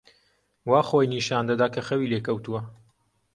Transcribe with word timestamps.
وا 0.69 0.79
خۆی 0.87 1.07
نیشان 1.13 1.43
دەدا 1.49 1.67
کە 1.75 1.81
خەوی 1.87 2.09
لێ 2.11 2.19
کەوتووە. 2.25 2.61